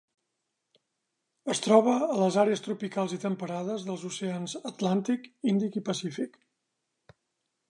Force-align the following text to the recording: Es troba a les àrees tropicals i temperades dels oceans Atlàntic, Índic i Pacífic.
Es 1.53 1.61
troba 1.65 1.93
a 2.07 2.17
les 2.21 2.39
àrees 2.45 2.65
tropicals 2.69 3.15
i 3.19 3.21
temperades 3.27 3.87
dels 3.91 4.09
oceans 4.13 4.59
Atlàntic, 4.73 5.33
Índic 5.55 5.83
i 5.83 5.89
Pacífic. 5.93 6.45